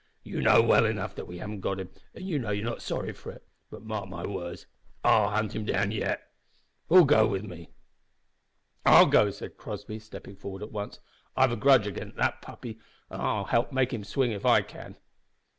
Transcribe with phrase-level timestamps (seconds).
[0.23, 3.11] "You know well enough that we haven't got him, and you know you're not sorry
[3.13, 4.65] for it; but mark my words,
[5.03, 6.27] I'll hunt him down yet.
[6.87, 7.69] Who'll go with me?"
[8.83, 10.99] "I'll go," said Crossby, stepping forward at once.
[11.37, 12.79] "I've a grudge agin the puppy,
[13.11, 14.95] and I'll help to make him swing if I can."